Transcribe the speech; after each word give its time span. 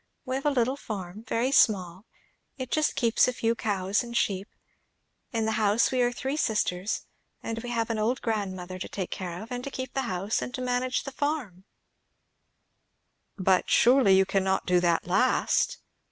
We 0.25 0.33
have 0.33 0.47
a 0.47 0.49
little 0.49 0.77
farm, 0.77 1.25
very 1.27 1.51
small; 1.51 2.07
it 2.57 2.71
just 2.71 2.95
keeps 2.95 3.27
a 3.27 3.33
few 3.33 3.53
cows 3.53 4.01
and 4.01 4.17
sheep. 4.17 4.47
In 5.31 5.45
the 5.45 5.51
house 5.61 5.91
we 5.91 6.01
are 6.01 6.11
three 6.11 6.37
sisters; 6.37 7.05
and 7.43 7.61
we 7.61 7.69
have 7.69 7.91
an 7.91 7.99
old 7.99 8.19
grandmother 8.23 8.79
to 8.79 8.89
take 8.89 9.11
care 9.11 9.43
of, 9.43 9.51
and 9.51 9.63
to 9.63 9.69
keep 9.69 9.93
the 9.93 10.01
house, 10.09 10.41
and 10.41 10.57
manage 10.57 11.03
the 11.03 11.11
farm." 11.11 11.65
"But 13.37 13.69
surely 13.69 14.17
you 14.17 14.25
cannot 14.25 14.65
do 14.65 14.79
that 14.79 15.05
last?" 15.05 15.77